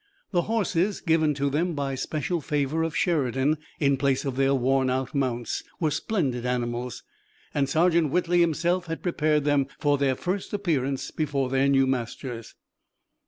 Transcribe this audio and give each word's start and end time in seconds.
The 0.31 0.41
horses 0.49 0.99
given 0.99 1.35
to 1.35 1.51
them 1.51 1.75
by 1.75 1.93
special 1.93 2.41
favor 2.41 2.81
of 2.81 2.95
Sheridan 2.95 3.59
in 3.79 3.97
place 3.97 4.25
of 4.25 4.35
their 4.35 4.55
worn 4.55 4.89
out 4.89 5.13
mounts, 5.13 5.63
were 5.79 5.91
splendid 5.91 6.43
animals, 6.43 7.03
and 7.53 7.69
Sergeant 7.69 8.09
Whitley 8.09 8.41
himself 8.41 8.87
had 8.87 9.03
prepared 9.03 9.43
them 9.43 9.67
for 9.77 9.99
their 9.99 10.15
first 10.15 10.53
appearance 10.53 11.11
before 11.11 11.49
their 11.51 11.67
new 11.67 11.85
masters. 11.85 12.55